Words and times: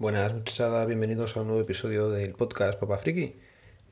Buenas 0.00 0.32
muchachadas, 0.32 0.86
bienvenidos 0.86 1.36
a 1.36 1.42
un 1.42 1.48
nuevo 1.48 1.60
episodio 1.60 2.08
del 2.08 2.32
podcast 2.32 2.80
Papa 2.80 2.96
Friki. 2.96 3.36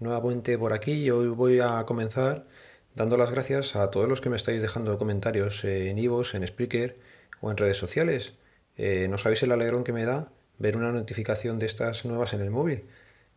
Nuevamente 0.00 0.57
por 0.57 0.72
aquí 0.72 0.93
y 0.93 1.11
hoy 1.11 1.29
voy 1.29 1.61
a 1.61 1.84
comenzar 1.84 2.46
dando 2.95 3.18
las 3.18 3.30
gracias 3.30 3.77
a 3.77 3.90
todos 3.90 4.08
los 4.08 4.22
que 4.22 4.30
me 4.30 4.36
estáis 4.36 4.62
dejando 4.62 4.96
comentarios 4.96 5.62
en 5.64 5.98
Ivos, 5.98 6.34
en 6.34 6.46
Spreaker 6.46 6.96
o 7.43 7.50
en 7.50 7.58
redes 7.58 7.76
sociales. 7.76 8.32
Eh, 8.79 9.07
no 9.11 9.18
sabéis 9.18 9.43
el 9.43 9.53
alegrón 9.53 9.84
que 9.84 9.93
me 9.93 10.07
da 10.07 10.32
ver 10.57 10.79
una 10.79 10.93
notificación 10.93 11.58
de 11.58 11.67
estas 11.67 12.07
nuevas 12.07 12.32
en 12.32 12.40
el 12.40 12.48
móvil. 12.48 12.84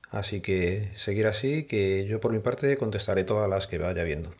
Así 0.09 0.39
que 0.39 0.93
seguir 0.95 1.27
así, 1.27 1.65
que 1.65 2.05
yo 2.05 2.21
por 2.21 2.31
mi 2.31 2.39
parte 2.39 2.77
contestaré 2.77 3.25
todas 3.25 3.49
las 3.49 3.67
que 3.67 3.79
vaya 3.79 4.05
viendo. 4.05 4.33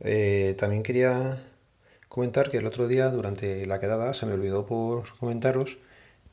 Eh, 0.00 0.54
también 0.58 0.82
quería 0.82 1.42
comentar 2.10 2.50
que 2.50 2.58
el 2.58 2.66
otro 2.66 2.88
día 2.88 3.08
durante 3.08 3.64
la 3.64 3.80
quedada 3.80 4.12
se 4.12 4.26
me 4.26 4.34
olvidó 4.34 4.66
por 4.66 5.16
comentaros 5.16 5.78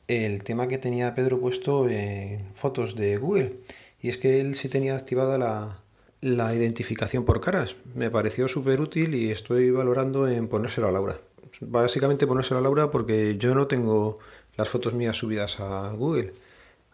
el 0.08 0.42
tema 0.42 0.68
que 0.68 0.78
tenía 0.78 1.14
Pedro 1.14 1.38
puesto 1.38 1.88
en 1.88 2.52
fotos 2.54 2.96
de 2.96 3.18
Google. 3.18 3.60
Y 4.00 4.08
es 4.08 4.16
que 4.16 4.40
él 4.40 4.54
sí 4.54 4.68
tenía 4.68 4.96
activada 4.96 5.38
la, 5.38 5.82
la 6.20 6.54
identificación 6.54 7.24
por 7.24 7.40
caras. 7.40 7.76
Me 7.94 8.10
pareció 8.10 8.48
súper 8.48 8.80
útil 8.80 9.14
y 9.14 9.30
estoy 9.30 9.70
valorando 9.70 10.26
en 10.26 10.48
ponérselo 10.48 10.88
a 10.88 10.92
Laura. 10.92 11.18
Básicamente 11.60 12.26
ponérselo 12.26 12.58
a 12.58 12.62
Laura 12.62 12.90
porque 12.90 13.36
yo 13.38 13.54
no 13.54 13.66
tengo 13.66 14.18
las 14.56 14.68
fotos 14.68 14.94
mías 14.94 15.16
subidas 15.16 15.60
a 15.60 15.90
Google. 15.92 16.32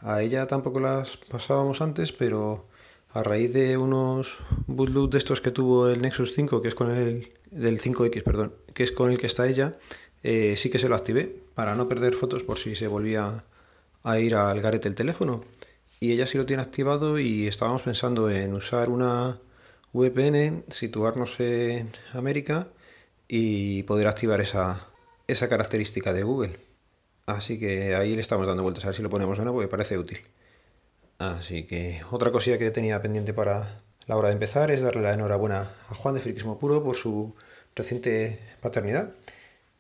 A 0.01 0.23
ella 0.23 0.47
tampoco 0.47 0.81
las 0.81 1.17
pasábamos 1.17 1.81
antes, 1.81 2.13
pero 2.13 2.67
a 3.13 3.23
raíz 3.23 3.53
de 3.53 3.77
unos 3.77 4.39
bootloop 4.67 5.13
de 5.13 5.19
estos 5.19 5.41
que 5.41 5.51
tuvo 5.51 5.89
el 5.89 6.03
Nexus 6.03 6.35
5, 6.35 6.61
que 6.61 6.69
es 6.69 6.75
con 6.75 6.91
el 6.91 7.33
del 7.51 7.81
5X, 7.81 8.23
perdón, 8.23 8.55
que 8.75 8.83
es 8.83 8.93
con 8.93 9.13
el 9.13 9.19
que 9.19 9.27
está 9.27 9.47
ella, 9.47 9.77
eh, 10.25 10.57
sí 10.57 10.71
que 10.71 10.79
se 10.79 10.89
lo 10.89 10.97
activé 10.97 11.37
para 11.55 11.75
no 11.75 11.89
perder 11.89 12.15
fotos 12.15 12.43
por 12.43 12.59
si 12.59 12.75
se 12.75 12.89
volvía 12.89 13.45
a 14.03 14.19
ir 14.19 14.35
al 14.35 14.61
garete 14.61 14.89
el 14.89 14.95
teléfono. 14.95 15.45
Y 16.01 16.13
ella 16.13 16.27
sí 16.27 16.39
lo 16.39 16.47
tiene 16.47 16.63
activado 16.63 17.19
y 17.19 17.47
estábamos 17.47 17.83
pensando 17.83 18.31
en 18.31 18.55
usar 18.55 18.89
una 18.89 19.39
VPN, 19.93 20.65
situarnos 20.69 21.39
en 21.41 21.91
América 22.15 22.69
y 23.29 23.85
poder 23.85 24.09
activar 24.09 24.41
esa, 24.41 24.89
esa 25.29 25.49
característica 25.49 26.13
de 26.13 26.23
Google. 26.23 26.59
Así 27.27 27.59
que 27.59 27.95
ahí 27.95 28.15
le 28.15 28.21
estamos 28.21 28.47
dando 28.47 28.63
vueltas 28.63 28.85
a 28.85 28.89
ver 28.89 28.97
si 28.97 29.03
lo 29.03 29.11
ponemos 29.11 29.39
o 29.39 29.45
no, 29.45 29.53
porque 29.53 29.69
parece 29.69 29.99
útil. 29.99 30.21
Así 31.19 31.65
que 31.65 32.03
otra 32.11 32.33
cosilla 32.33 32.59
que 32.59 32.71
tenía 32.71 33.01
pendiente 33.01 33.33
para 33.35 33.79
la 34.07 34.17
hora 34.17 34.29
de 34.29 34.35
empezar 34.35 34.71
es 34.71 34.83
darle 34.83 35.03
la 35.03 35.13
enhorabuena 35.13 35.71
a 35.89 35.95
Juan 35.95 36.15
de 36.15 36.21
Friquismo 36.21 36.59
Puro 36.59 36.83
por 36.83 36.97
su 36.97 37.35
reciente 37.75 38.41
paternidad. 38.61 39.13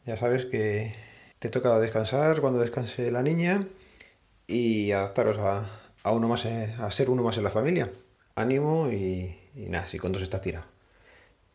Ya 0.06 0.19
sabes 0.19 0.44
que 0.44 0.94
te 1.38 1.48
toca 1.48 1.78
descansar 1.80 2.42
cuando 2.42 2.60
descanse 2.60 3.10
la 3.10 3.22
niña 3.22 3.66
y 4.46 4.92
adaptaros 4.92 5.38
a, 5.38 6.11
uno 6.11 6.28
más, 6.28 6.44
eh, 6.44 6.74
a 6.78 6.91
ser 6.91 7.08
uno 7.08 7.22
más 7.22 7.38
en 7.38 7.44
la 7.44 7.50
familia. 7.50 7.91
Ánimo 8.34 8.91
y, 8.92 9.34
nada, 9.55 9.86
si 9.86 9.98
con 9.98 10.12
dos 10.12 10.20
está 10.20 10.42
tirado. 10.42 10.66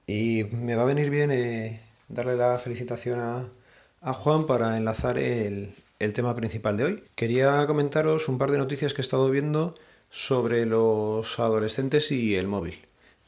Y 0.08 0.46
me 0.52 0.76
va 0.76 0.82
a 0.82 0.86
venir 0.86 1.12
bien 1.12 1.32
eh, 1.32 1.82
darle 2.08 2.36
la 2.38 2.58
felicitación 2.58 3.20
a, 3.20 4.14
Juan 4.14 4.48
para 4.48 4.78
enlazar 4.78 5.20
el, 5.20 5.74
tema 6.14 6.36
principal 6.36 6.78
de 6.78 6.84
hoy. 6.86 7.04
Quería 7.16 7.68
comentaros 7.68 8.30
un 8.30 8.38
par 8.40 8.50
de 8.50 8.58
noticias 8.58 8.94
que 8.94 9.02
he 9.02 9.04
estado 9.04 9.30
viendo 9.30 9.76
sobre 10.10 10.66
los 10.66 11.38
adolescentes 11.40 12.10
y 12.12 12.36
el 12.36 12.48
móvil. 12.48 12.80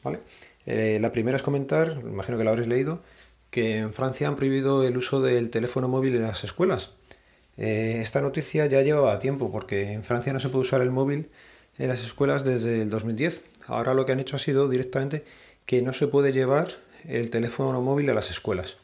¿vale? 0.03 0.21
Eh, 0.65 0.97
la 1.01 1.11
primera 1.11 1.37
es 1.37 1.43
comentar, 1.43 1.99
imagino 2.03 2.37
que 2.37 2.43
la 2.43 2.51
habréis 2.51 2.69
leído, 2.69 3.01
que 3.51 3.77
en 3.77 3.93
Francia 3.93 4.27
han 4.27 4.37
prohibido 4.37 4.83
el 4.83 4.97
uso 4.97 5.21
del 5.21 5.49
teléfono 5.49 5.87
móvil 5.87 6.15
en 6.15 6.23
las 6.23 6.43
escuelas. 6.43 6.91
Eh, 7.57 7.99
esta 8.01 8.21
noticia 8.21 8.65
ya 8.65 8.81
llevaba 8.81 9.19
tiempo 9.19 9.51
porque 9.51 9.91
en 9.91 10.03
Francia 10.03 10.33
no 10.33 10.39
se 10.39 10.49
puede 10.49 10.61
usar 10.61 10.81
el 10.81 10.89
móvil 10.89 11.29
en 11.77 11.89
las 11.89 12.03
escuelas 12.03 12.45
desde 12.45 12.81
el 12.81 12.89
2010. 12.89 13.43
Ahora 13.67 13.93
lo 13.93 14.05
que 14.05 14.13
han 14.13 14.19
hecho 14.19 14.37
ha 14.37 14.39
sido 14.39 14.69
directamente 14.69 15.25
que 15.65 15.81
no 15.81 15.93
se 15.93 16.07
puede 16.07 16.31
llevar 16.31 16.69
el 17.05 17.29
teléfono 17.29 17.81
móvil 17.81 18.09
a 18.09 18.13
las 18.13 18.29
escuelas. 18.29 18.77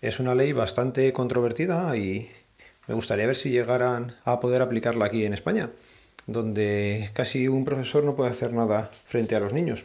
Es 0.00 0.20
una 0.20 0.36
ley 0.36 0.52
bastante 0.52 1.12
controvertida 1.12 1.96
y 1.96 2.30
me 2.86 2.94
gustaría 2.94 3.26
ver 3.26 3.36
si 3.36 3.50
llegaran 3.50 4.14
a 4.24 4.38
poder 4.38 4.62
aplicarla 4.62 5.06
aquí 5.06 5.24
en 5.24 5.34
España, 5.34 5.70
donde 6.26 7.10
casi 7.14 7.48
un 7.48 7.64
profesor 7.64 8.04
no 8.04 8.14
puede 8.14 8.30
hacer 8.30 8.52
nada 8.52 8.90
frente 9.04 9.34
a 9.34 9.40
los 9.40 9.52
niños. 9.52 9.84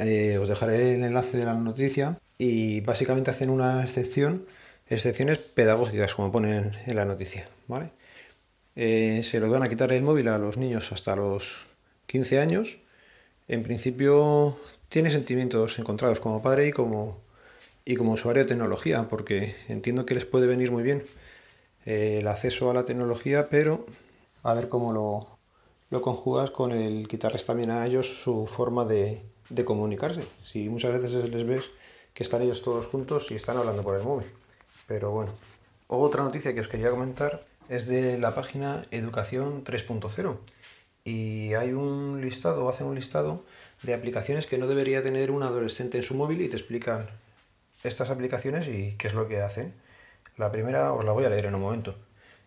Eh, 0.00 0.38
os 0.38 0.48
dejaré 0.48 0.96
el 0.96 1.04
enlace 1.04 1.36
de 1.36 1.44
la 1.44 1.54
noticia 1.54 2.18
y 2.38 2.80
básicamente 2.80 3.30
hacen 3.30 3.50
una 3.50 3.82
excepción, 3.84 4.46
excepciones 4.88 5.38
pedagógicas, 5.38 6.14
como 6.14 6.32
ponen 6.32 6.72
en 6.86 6.96
la 6.96 7.04
noticia, 7.04 7.48
¿vale? 7.68 7.90
Eh, 8.76 9.22
se 9.22 9.38
lo 9.40 9.48
van 9.50 9.62
a 9.62 9.68
quitar 9.68 9.92
el 9.92 10.02
móvil 10.02 10.28
a 10.28 10.38
los 10.38 10.56
niños 10.56 10.92
hasta 10.92 11.14
los 11.16 11.66
15 12.06 12.40
años. 12.40 12.78
En 13.46 13.62
principio 13.62 14.58
tiene 14.88 15.10
sentimientos 15.10 15.78
encontrados 15.78 16.20
como 16.20 16.42
padre 16.42 16.68
y 16.68 16.72
como, 16.72 17.20
y 17.84 17.96
como 17.96 18.12
usuario 18.12 18.42
de 18.42 18.48
tecnología, 18.48 19.06
porque 19.08 19.54
entiendo 19.68 20.06
que 20.06 20.14
les 20.14 20.26
puede 20.26 20.46
venir 20.46 20.72
muy 20.72 20.82
bien 20.82 21.04
eh, 21.86 22.18
el 22.20 22.28
acceso 22.28 22.70
a 22.70 22.74
la 22.74 22.84
tecnología, 22.84 23.48
pero 23.48 23.86
a 24.42 24.54
ver 24.54 24.68
cómo 24.68 24.92
lo, 24.92 25.38
lo 25.90 26.02
conjugas 26.02 26.50
con 26.50 26.72
el 26.72 27.06
quitarles 27.08 27.46
también 27.46 27.70
a 27.70 27.86
ellos 27.86 28.22
su 28.22 28.46
forma 28.46 28.84
de, 28.84 29.22
de 29.50 29.64
comunicarse. 29.64 30.22
Si 30.44 30.68
muchas 30.68 31.00
veces 31.00 31.30
les 31.30 31.46
ves 31.46 31.70
que 32.14 32.22
están 32.22 32.42
ellos 32.42 32.62
todos 32.62 32.86
juntos 32.86 33.30
y 33.30 33.34
están 33.34 33.56
hablando 33.56 33.82
por 33.82 33.96
el 33.96 34.04
móvil. 34.04 34.28
Pero 34.86 35.10
bueno. 35.10 35.32
Otra 35.88 36.22
noticia 36.22 36.54
que 36.54 36.60
os 36.60 36.68
quería 36.68 36.90
comentar 36.90 37.44
es 37.68 37.86
de 37.86 38.18
la 38.18 38.34
página 38.34 38.86
Educación 38.90 39.64
3.0. 39.64 40.38
Y 41.04 41.52
hay 41.54 41.72
un 41.72 42.20
listado, 42.22 42.68
hacen 42.68 42.86
un 42.86 42.94
listado 42.94 43.44
de 43.82 43.92
aplicaciones 43.92 44.46
que 44.46 44.56
no 44.56 44.66
debería 44.66 45.02
tener 45.02 45.30
un 45.30 45.42
adolescente 45.42 45.98
en 45.98 46.04
su 46.04 46.14
móvil 46.14 46.40
y 46.40 46.48
te 46.48 46.56
explican 46.56 47.06
estas 47.82 48.08
aplicaciones 48.08 48.68
y 48.68 48.94
qué 48.96 49.08
es 49.08 49.14
lo 49.14 49.28
que 49.28 49.42
hacen. 49.42 49.74
La 50.36 50.50
primera 50.50 50.92
os 50.92 51.04
la 51.04 51.12
voy 51.12 51.24
a 51.24 51.30
leer 51.30 51.46
en 51.46 51.54
un 51.54 51.60
momento. 51.60 51.96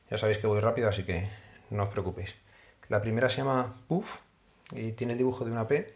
Ya 0.09 0.17
sabéis 0.17 0.39
que 0.39 0.47
voy 0.47 0.61
rápido, 0.61 0.89
así 0.89 1.03
que 1.03 1.29
no 1.69 1.84
os 1.84 1.89
preocupéis. 1.89 2.35
La 2.89 3.01
primera 3.01 3.29
se 3.29 3.38
llama 3.38 3.81
Puff 3.88 4.22
y 4.72 4.94
tiene 4.94 5.13
el 5.13 5.19
dibujo 5.19 5.45
de 5.45 5.51
una 5.51 5.67
P 5.67 5.94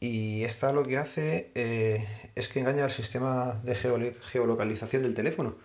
y 0.00 0.44
esta 0.44 0.72
lo 0.72 0.84
que 0.84 0.96
hace 0.96 1.52
eh, 1.54 2.08
es 2.34 2.48
que 2.48 2.60
engaña 2.60 2.84
al 2.84 2.90
sistema 2.90 3.60
de 3.62 3.74
geolocalización 3.74 5.02
del 5.02 5.14
teléfono. 5.14 5.56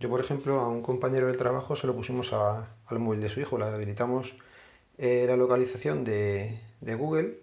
Yo, 0.00 0.08
por 0.08 0.20
ejemplo, 0.20 0.60
a 0.60 0.68
un 0.68 0.82
compañero 0.82 1.26
del 1.28 1.36
trabajo 1.36 1.76
se 1.76 1.86
lo 1.86 1.94
pusimos 1.94 2.32
al 2.32 2.98
móvil 2.98 3.20
de 3.20 3.28
su 3.28 3.40
hijo, 3.40 3.58
le 3.58 3.66
habilitamos 3.66 4.34
eh, 4.98 5.26
la 5.28 5.36
localización 5.36 6.04
de, 6.04 6.58
Google 6.80 7.38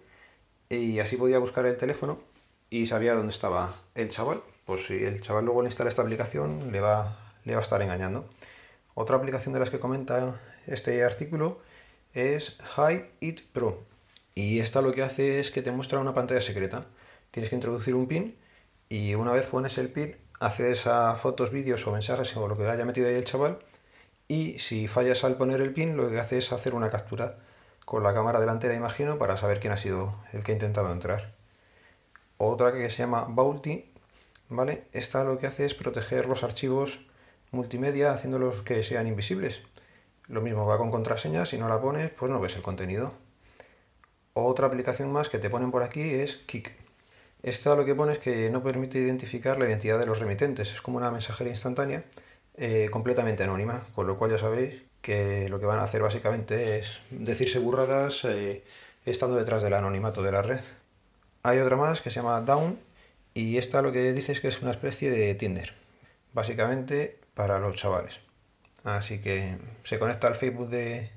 y 0.68 0.98
así 0.98 1.16
podía 1.16 1.38
buscar 1.38 1.66
el 1.66 1.76
teléfono 1.76 2.20
y 2.68 2.86
sabía 2.86 3.14
dónde 3.14 3.32
estaba 3.32 3.72
el 3.94 4.10
chaval. 4.10 4.42
Pues 4.66 4.86
si 4.86 5.04
el 5.04 5.22
chaval 5.22 5.44
luego 5.44 5.62
le 5.62 5.68
instala 5.68 5.88
esta 5.88 6.02
aplicación, 6.02 6.72
le 6.72 6.80
va, 6.80 7.16
le 7.44 7.54
va 7.54 7.60
a 7.60 7.62
estar 7.62 7.80
engañando. 7.80 8.28
Otra 8.94 9.16
aplicación 9.16 9.54
de 9.54 9.60
las 9.60 9.70
que 9.70 9.80
comenta 9.80 10.40
este 10.66 11.02
artículo 11.04 11.60
es 12.12 12.58
Hide 12.76 13.10
It 13.20 13.42
Pro. 13.52 13.89
Y 14.40 14.60
esta 14.60 14.80
lo 14.80 14.92
que 14.92 15.02
hace 15.02 15.38
es 15.38 15.50
que 15.50 15.60
te 15.60 15.70
muestra 15.70 15.98
una 15.98 16.14
pantalla 16.14 16.40
secreta. 16.40 16.86
Tienes 17.30 17.50
que 17.50 17.56
introducir 17.56 17.94
un 17.94 18.06
pin 18.06 18.38
y 18.88 19.14
una 19.14 19.32
vez 19.32 19.46
pones 19.48 19.76
el 19.76 19.90
pin, 19.90 20.16
accedes 20.40 20.86
a 20.86 21.14
fotos, 21.14 21.50
vídeos 21.50 21.86
o 21.86 21.92
mensajes 21.92 22.34
o 22.38 22.48
lo 22.48 22.56
que 22.56 22.66
haya 22.66 22.86
metido 22.86 23.06
ahí 23.06 23.16
el 23.16 23.26
chaval. 23.26 23.58
Y 24.28 24.58
si 24.58 24.88
fallas 24.88 25.24
al 25.24 25.36
poner 25.36 25.60
el 25.60 25.74
pin, 25.74 25.94
lo 25.94 26.08
que 26.08 26.18
hace 26.18 26.38
es 26.38 26.52
hacer 26.52 26.74
una 26.74 26.88
captura 26.88 27.36
con 27.84 28.02
la 28.02 28.14
cámara 28.14 28.40
delantera, 28.40 28.72
imagino, 28.72 29.18
para 29.18 29.36
saber 29.36 29.60
quién 29.60 29.74
ha 29.74 29.76
sido 29.76 30.14
el 30.32 30.42
que 30.42 30.52
ha 30.52 30.54
intentado 30.54 30.90
entrar. 30.90 31.34
Otra 32.38 32.72
que 32.72 32.88
se 32.88 32.98
llama 33.02 33.26
Bounty, 33.28 33.92
¿vale? 34.48 34.84
Esta 34.92 35.22
lo 35.22 35.38
que 35.38 35.48
hace 35.48 35.66
es 35.66 35.74
proteger 35.74 36.24
los 36.24 36.44
archivos 36.44 37.00
multimedia 37.50 38.12
haciéndolos 38.12 38.62
que 38.62 38.82
sean 38.84 39.06
invisibles. 39.06 39.60
Lo 40.28 40.40
mismo 40.40 40.64
va 40.64 40.78
con 40.78 40.90
contraseña, 40.90 41.44
si 41.44 41.58
no 41.58 41.68
la 41.68 41.82
pones, 41.82 42.10
pues 42.10 42.32
no 42.32 42.40
ves 42.40 42.56
el 42.56 42.62
contenido. 42.62 43.12
Otra 44.32 44.66
aplicación 44.66 45.12
más 45.12 45.28
que 45.28 45.38
te 45.38 45.50
ponen 45.50 45.70
por 45.70 45.82
aquí 45.82 46.02
es 46.02 46.36
Kik. 46.36 46.72
Esta 47.42 47.74
lo 47.74 47.84
que 47.84 47.94
pone 47.94 48.12
es 48.12 48.18
que 48.18 48.50
no 48.50 48.62
permite 48.62 48.98
identificar 48.98 49.58
la 49.58 49.66
identidad 49.66 49.98
de 49.98 50.06
los 50.06 50.18
remitentes. 50.18 50.72
Es 50.72 50.82
como 50.82 50.98
una 50.98 51.10
mensajería 51.10 51.52
instantánea 51.52 52.04
eh, 52.56 52.88
completamente 52.90 53.42
anónima, 53.42 53.86
con 53.94 54.06
lo 54.06 54.18
cual 54.18 54.32
ya 54.32 54.38
sabéis 54.38 54.82
que 55.00 55.48
lo 55.48 55.58
que 55.58 55.66
van 55.66 55.78
a 55.78 55.84
hacer 55.84 56.02
básicamente 56.02 56.78
es 56.78 57.00
decirse 57.10 57.58
burradas 57.58 58.24
eh, 58.24 58.64
estando 59.06 59.36
detrás 59.36 59.62
del 59.62 59.74
anonimato 59.74 60.22
de 60.22 60.32
la 60.32 60.42
red. 60.42 60.60
Hay 61.42 61.58
otra 61.58 61.76
más 61.76 62.02
que 62.02 62.10
se 62.10 62.16
llama 62.16 62.40
Down 62.42 62.78
y 63.32 63.56
esta 63.56 63.80
lo 63.80 63.92
que 63.92 64.12
dice 64.12 64.32
es 64.32 64.40
que 64.40 64.48
es 64.48 64.60
una 64.60 64.72
especie 64.72 65.10
de 65.10 65.34
Tinder, 65.34 65.72
básicamente 66.34 67.18
para 67.34 67.58
los 67.58 67.76
chavales. 67.76 68.20
Así 68.84 69.20
que 69.20 69.56
se 69.84 69.98
conecta 69.98 70.26
al 70.26 70.34
Facebook 70.34 70.68
de, 70.68 71.10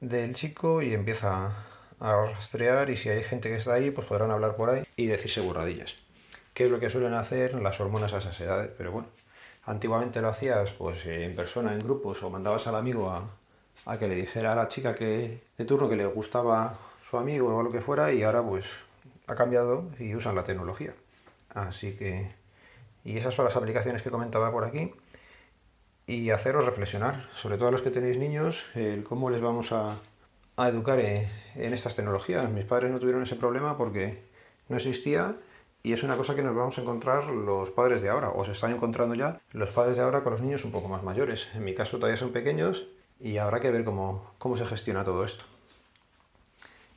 del 0.00 0.34
chico 0.34 0.80
y 0.80 0.94
empieza 0.94 1.67
a 2.00 2.26
rastrear 2.26 2.90
y 2.90 2.96
si 2.96 3.08
hay 3.08 3.22
gente 3.22 3.48
que 3.48 3.56
está 3.56 3.74
ahí, 3.74 3.90
pues 3.90 4.06
podrán 4.06 4.30
hablar 4.30 4.56
por 4.56 4.70
ahí 4.70 4.84
y 4.96 5.06
decirse 5.06 5.40
burradillas. 5.40 5.96
¿Qué 6.54 6.64
es 6.64 6.70
lo 6.70 6.80
que 6.80 6.90
suelen 6.90 7.14
hacer 7.14 7.54
las 7.54 7.80
hormonas 7.80 8.12
a 8.12 8.18
esas 8.18 8.40
edades? 8.40 8.70
Pero 8.76 8.92
bueno, 8.92 9.08
antiguamente 9.64 10.20
lo 10.20 10.28
hacías 10.28 10.70
pues 10.72 11.06
en 11.06 11.34
persona, 11.36 11.72
en 11.72 11.80
grupos, 11.80 12.22
o 12.22 12.30
mandabas 12.30 12.66
al 12.66 12.74
amigo 12.74 13.10
a, 13.10 13.28
a 13.86 13.98
que 13.98 14.08
le 14.08 14.16
dijera 14.16 14.52
a 14.52 14.56
la 14.56 14.68
chica 14.68 14.94
que 14.94 15.40
de 15.56 15.64
turno 15.64 15.88
que 15.88 15.96
le 15.96 16.06
gustaba 16.06 16.78
su 17.08 17.16
amigo 17.16 17.54
o 17.54 17.62
lo 17.62 17.70
que 17.70 17.80
fuera 17.80 18.12
y 18.12 18.22
ahora 18.22 18.42
pues 18.42 18.78
ha 19.26 19.34
cambiado 19.34 19.88
y 19.98 20.14
usan 20.14 20.34
la 20.34 20.44
tecnología. 20.44 20.94
Así 21.54 21.94
que, 21.94 22.30
y 23.04 23.16
esas 23.16 23.34
son 23.34 23.44
las 23.44 23.56
aplicaciones 23.56 24.02
que 24.02 24.10
comentaba 24.10 24.50
por 24.52 24.64
aquí 24.64 24.92
y 26.06 26.30
haceros 26.30 26.64
reflexionar, 26.64 27.28
sobre 27.36 27.56
todo 27.56 27.68
a 27.68 27.70
los 27.70 27.82
que 27.82 27.90
tenéis 27.90 28.18
niños, 28.18 28.70
el 28.74 29.04
cómo 29.04 29.30
les 29.30 29.40
vamos 29.40 29.72
a, 29.72 29.94
a 30.58 30.68
educar 30.68 30.98
en, 30.98 31.28
estas 31.54 31.94
tecnologías. 31.94 32.50
Mis 32.50 32.64
padres 32.64 32.90
no 32.90 32.98
tuvieron 32.98 33.22
ese 33.22 33.36
problema 33.36 33.78
porque 33.78 34.24
no 34.68 34.76
existía 34.76 35.36
y 35.84 35.92
es 35.92 36.02
una 36.02 36.16
cosa 36.16 36.34
que 36.34 36.42
nos 36.42 36.54
vamos 36.54 36.76
a 36.76 36.80
encontrar 36.82 37.30
los 37.30 37.70
padres 37.70 38.02
de 38.02 38.08
ahora, 38.08 38.30
o 38.30 38.44
se 38.44 38.52
están 38.52 38.72
encontrando 38.72 39.14
ya 39.14 39.40
los 39.52 39.70
padres 39.70 39.96
de 39.96 40.02
ahora 40.02 40.24
con 40.24 40.32
los 40.32 40.42
niños 40.42 40.64
un 40.64 40.72
poco 40.72 40.88
más 40.88 41.04
mayores. 41.04 41.48
En 41.54 41.64
mi 41.64 41.74
caso 41.74 41.98
todavía 41.98 42.18
son 42.18 42.32
pequeños 42.32 42.88
y 43.20 43.38
habrá 43.38 43.60
que 43.60 43.70
ver 43.70 43.84
cómo, 43.84 44.32
cómo 44.38 44.56
se 44.56 44.66
gestiona 44.66 45.04
todo 45.04 45.24
esto. 45.24 45.44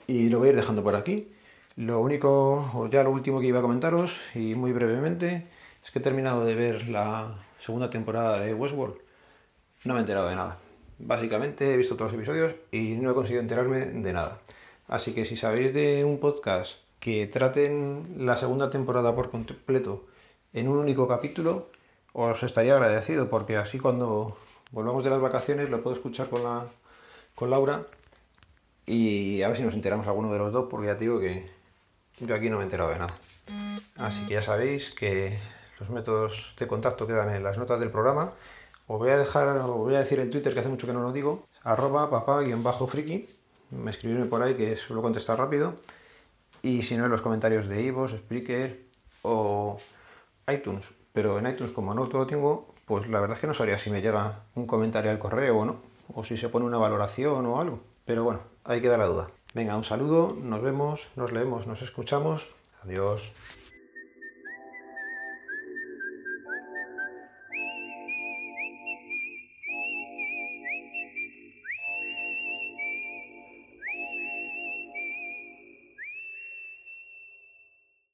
Y 0.08 0.30
lo 0.30 0.40
voy 0.40 0.48
a 0.48 0.52
ir 0.52 0.58
dejando 0.58 0.84
por 0.84 0.96
aquí. 0.96 1.32
Lo 1.76 2.02
único, 2.02 2.72
o 2.74 2.90
ya 2.90 3.04
lo 3.04 3.12
último 3.12 3.40
que 3.40 3.46
iba 3.46 3.60
a 3.60 3.62
comentaros, 3.62 4.20
y 4.34 4.56
muy 4.56 4.74
brevemente, 4.74 5.48
es 5.84 5.92
que 5.92 6.00
he 6.00 6.02
terminado 6.02 6.44
de 6.44 6.56
ver 6.56 6.90
la 6.90 7.38
segunda 7.60 7.92
temporada 7.92 8.40
de 8.40 8.56
Westworld. 8.56 8.96
No 9.86 9.94
me 9.94 10.00
he 10.00 10.02
enterado 10.02 10.28
de 10.28 10.36
nada. 10.36 10.58
Básicamente 11.04 11.74
he 11.74 11.78
visto 11.78 11.96
todos 11.96 12.12
los 12.12 12.20
episodios 12.20 12.56
y 12.72 12.96
no 12.96 13.12
he 13.12 13.14
conseguido 13.14 13.42
enterarme 13.42 13.86
de 13.86 14.14
nada. 14.14 14.40
Así 14.88 15.14
que 15.14 15.26
si 15.26 15.36
sabéis 15.36 15.74
de 15.74 16.06
un 16.06 16.20
podcast 16.20 16.80
que 17.00 17.26
traten 17.28 18.14
la 18.18 18.38
segunda 18.38 18.70
temporada 18.70 19.16
por 19.16 19.32
completo 19.32 20.06
en 20.54 20.68
un 20.68 20.78
único 20.78 21.08
capítulo, 21.08 21.70
os 22.14 22.44
estaría 22.44 22.74
agradecido 22.74 23.30
porque 23.30 23.58
así 23.58 23.80
cuando 23.80 24.38
volvamos 24.72 25.04
de 25.04 25.10
las 25.10 25.22
vacaciones 25.22 25.70
lo 25.70 25.82
puedo 25.82 25.96
escuchar 25.96 26.30
con, 26.30 26.44
la, 26.44 26.66
con 27.36 27.50
Laura 27.50 27.88
y 28.86 29.42
a 29.42 29.48
ver 29.48 29.58
si 29.58 29.64
nos 29.64 29.74
enteramos 29.74 30.08
alguno 30.08 30.32
de 30.32 30.40
los 30.40 30.52
dos 30.52 30.68
porque 30.70 30.88
ya 30.88 30.98
te 30.98 31.06
digo 31.06 31.20
que 31.20 31.50
yo 32.20 32.36
aquí 32.36 32.50
no 32.50 32.58
me 32.58 32.64
he 32.64 32.66
enterado 32.66 32.90
de 32.90 33.00
nada. 33.00 33.16
Así 33.98 34.28
que 34.28 34.34
ya 34.36 34.42
sabéis 34.42 34.92
que 34.92 35.40
los 35.80 35.90
métodos 35.90 36.54
de 36.60 36.68
contacto 36.68 37.08
quedan 37.08 37.34
en 37.34 37.44
las 37.44 37.58
notas 37.58 37.80
del 37.80 37.92
programa. 37.92 38.34
Os 38.92 39.00
voy 39.00 39.10
a 39.10 39.18
dejar, 39.18 39.48
os 39.48 39.78
voy 39.78 39.96
a 39.96 40.00
decir 40.00 40.20
en 40.20 40.30
Twitter 40.30 40.52
que 40.52 40.60
hace 40.60 40.68
mucho 40.68 40.86
que 40.86 40.92
no 40.92 41.02
lo 41.02 41.14
digo, 41.14 41.48
arroba 41.64 42.10
papá-friki. 42.10 43.26
Me 43.70 43.90
escribirme 43.90 44.26
por 44.26 44.42
ahí 44.42 44.54
que 44.54 44.76
suelo 44.76 45.02
contestar 45.02 45.38
rápido. 45.38 45.76
Y 46.62 46.82
si 46.82 46.98
no, 46.98 47.06
en 47.06 47.12
los 47.12 47.22
comentarios 47.22 47.70
de 47.70 47.84
Ivos, 47.84 48.12
Spreaker 48.12 48.82
o 49.22 49.80
iTunes. 50.52 50.92
Pero 51.14 51.40
en 51.40 51.48
iTunes, 51.48 51.72
como 51.72 51.94
no 51.94 52.10
todo 52.10 52.28
tengo, 52.28 52.76
pues 52.86 53.08
la 53.08 53.22
verdad 53.22 53.38
es 53.38 53.40
que 53.40 53.48
no 53.48 53.54
sabría 53.54 53.78
si 53.78 53.90
me 53.92 54.02
llega 54.02 54.44
un 54.56 54.68
comentario 54.68 55.10
al 55.10 55.20
correo 55.20 55.60
o 55.60 55.64
no. 55.64 55.78
O 56.14 56.26
si 56.26 56.36
se 56.36 56.50
pone 56.50 56.66
una 56.66 56.78
valoración 56.78 57.46
o 57.46 57.62
algo. 57.62 57.80
Pero 58.04 58.26
bueno, 58.26 58.42
ahí 58.66 58.82
queda 58.82 58.98
la 58.98 59.06
duda. 59.06 59.30
Venga, 59.54 59.78
un 59.78 59.86
saludo, 59.86 60.36
nos 60.38 60.62
vemos, 60.62 61.12
nos 61.16 61.32
leemos, 61.32 61.66
nos 61.66 61.82
escuchamos. 61.82 62.50
Adiós. 62.84 63.32